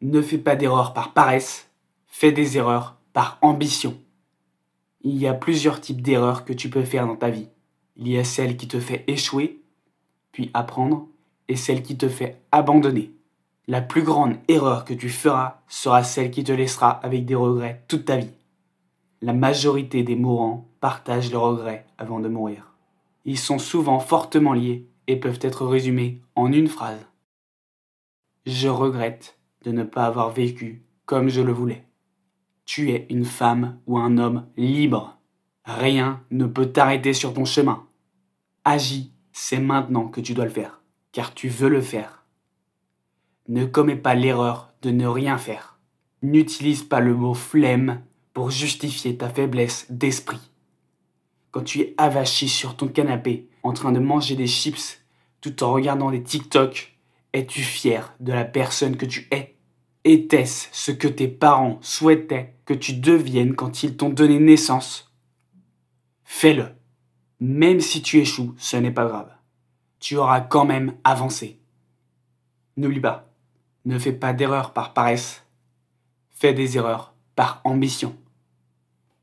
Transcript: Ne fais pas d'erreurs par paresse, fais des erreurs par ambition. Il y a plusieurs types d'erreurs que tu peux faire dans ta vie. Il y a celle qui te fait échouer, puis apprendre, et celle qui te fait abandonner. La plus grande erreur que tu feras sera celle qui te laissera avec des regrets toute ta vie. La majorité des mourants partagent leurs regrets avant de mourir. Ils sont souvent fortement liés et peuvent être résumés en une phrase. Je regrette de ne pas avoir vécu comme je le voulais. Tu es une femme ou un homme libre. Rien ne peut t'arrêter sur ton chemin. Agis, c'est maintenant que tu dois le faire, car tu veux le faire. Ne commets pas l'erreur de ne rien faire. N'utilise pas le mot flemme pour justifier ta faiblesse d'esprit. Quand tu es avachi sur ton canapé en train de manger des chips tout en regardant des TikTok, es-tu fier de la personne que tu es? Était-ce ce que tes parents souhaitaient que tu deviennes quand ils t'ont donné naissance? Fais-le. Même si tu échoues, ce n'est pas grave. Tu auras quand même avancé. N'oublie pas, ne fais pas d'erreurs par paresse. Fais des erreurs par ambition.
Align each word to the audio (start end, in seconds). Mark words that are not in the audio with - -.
Ne 0.00 0.22
fais 0.22 0.38
pas 0.38 0.54
d'erreurs 0.54 0.94
par 0.94 1.12
paresse, 1.12 1.68
fais 2.06 2.30
des 2.30 2.56
erreurs 2.56 2.96
par 3.12 3.38
ambition. 3.42 3.98
Il 5.00 5.16
y 5.16 5.26
a 5.26 5.34
plusieurs 5.34 5.80
types 5.80 6.02
d'erreurs 6.02 6.44
que 6.44 6.52
tu 6.52 6.70
peux 6.70 6.84
faire 6.84 7.06
dans 7.06 7.16
ta 7.16 7.30
vie. 7.30 7.48
Il 7.96 8.06
y 8.06 8.16
a 8.16 8.22
celle 8.22 8.56
qui 8.56 8.68
te 8.68 8.78
fait 8.78 9.02
échouer, 9.08 9.60
puis 10.30 10.50
apprendre, 10.54 11.08
et 11.48 11.56
celle 11.56 11.82
qui 11.82 11.96
te 11.96 12.08
fait 12.08 12.40
abandonner. 12.52 13.12
La 13.66 13.80
plus 13.80 14.02
grande 14.02 14.36
erreur 14.46 14.84
que 14.84 14.94
tu 14.94 15.08
feras 15.08 15.62
sera 15.66 16.04
celle 16.04 16.30
qui 16.30 16.44
te 16.44 16.52
laissera 16.52 16.90
avec 16.90 17.24
des 17.26 17.34
regrets 17.34 17.82
toute 17.88 18.04
ta 18.04 18.16
vie. 18.18 18.32
La 19.20 19.32
majorité 19.32 20.04
des 20.04 20.14
mourants 20.14 20.68
partagent 20.80 21.32
leurs 21.32 21.42
regrets 21.42 21.86
avant 21.98 22.20
de 22.20 22.28
mourir. 22.28 22.74
Ils 23.24 23.38
sont 23.38 23.58
souvent 23.58 23.98
fortement 23.98 24.52
liés 24.52 24.86
et 25.08 25.16
peuvent 25.16 25.40
être 25.42 25.66
résumés 25.66 26.22
en 26.36 26.52
une 26.52 26.68
phrase. 26.68 27.04
Je 28.46 28.68
regrette 28.68 29.37
de 29.68 29.72
ne 29.72 29.84
pas 29.84 30.06
avoir 30.06 30.30
vécu 30.30 30.82
comme 31.04 31.28
je 31.28 31.42
le 31.42 31.52
voulais. 31.52 31.84
Tu 32.64 32.90
es 32.90 33.06
une 33.10 33.26
femme 33.26 33.78
ou 33.86 33.98
un 33.98 34.16
homme 34.16 34.46
libre. 34.56 35.18
Rien 35.66 36.22
ne 36.30 36.46
peut 36.46 36.72
t'arrêter 36.72 37.12
sur 37.12 37.34
ton 37.34 37.44
chemin. 37.44 37.86
Agis, 38.64 39.12
c'est 39.30 39.60
maintenant 39.60 40.08
que 40.08 40.22
tu 40.22 40.32
dois 40.32 40.46
le 40.46 40.50
faire, 40.50 40.80
car 41.12 41.34
tu 41.34 41.48
veux 41.48 41.68
le 41.68 41.82
faire. 41.82 42.24
Ne 43.48 43.66
commets 43.66 43.96
pas 43.96 44.14
l'erreur 44.14 44.72
de 44.80 44.90
ne 44.90 45.06
rien 45.06 45.36
faire. 45.36 45.78
N'utilise 46.22 46.82
pas 46.82 47.00
le 47.00 47.14
mot 47.14 47.34
flemme 47.34 48.00
pour 48.32 48.50
justifier 48.50 49.18
ta 49.18 49.28
faiblesse 49.28 49.86
d'esprit. 49.90 50.50
Quand 51.50 51.62
tu 51.62 51.80
es 51.80 51.94
avachi 51.98 52.48
sur 52.48 52.74
ton 52.74 52.88
canapé 52.88 53.50
en 53.62 53.74
train 53.74 53.92
de 53.92 54.00
manger 54.00 54.34
des 54.34 54.46
chips 54.46 55.04
tout 55.42 55.62
en 55.62 55.72
regardant 55.72 56.10
des 56.10 56.22
TikTok, 56.22 56.96
es-tu 57.34 57.60
fier 57.60 58.14
de 58.20 58.32
la 58.32 58.46
personne 58.46 58.96
que 58.96 59.06
tu 59.06 59.28
es? 59.30 59.57
Était-ce 60.08 60.68
ce 60.72 60.90
que 60.90 61.06
tes 61.06 61.28
parents 61.28 61.76
souhaitaient 61.82 62.54
que 62.64 62.72
tu 62.72 62.94
deviennes 62.94 63.54
quand 63.54 63.82
ils 63.82 63.94
t'ont 63.94 64.08
donné 64.08 64.38
naissance? 64.38 65.12
Fais-le. 66.24 66.68
Même 67.40 67.80
si 67.80 68.00
tu 68.00 68.16
échoues, 68.16 68.54
ce 68.56 68.78
n'est 68.78 68.90
pas 68.90 69.04
grave. 69.04 69.30
Tu 70.00 70.16
auras 70.16 70.40
quand 70.40 70.64
même 70.64 70.94
avancé. 71.04 71.60
N'oublie 72.78 73.00
pas, 73.00 73.28
ne 73.84 73.98
fais 73.98 74.14
pas 74.14 74.32
d'erreurs 74.32 74.72
par 74.72 74.94
paresse. 74.94 75.44
Fais 76.30 76.54
des 76.54 76.78
erreurs 76.78 77.12
par 77.36 77.60
ambition. 77.64 78.16